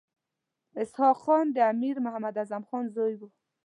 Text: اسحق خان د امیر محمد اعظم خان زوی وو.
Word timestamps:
اسحق 0.81 1.15
خان 1.23 1.45
د 1.55 1.57
امیر 1.71 1.95
محمد 2.05 2.33
اعظم 2.39 2.63
خان 2.69 2.85
زوی 2.95 3.13
وو. 3.17 3.27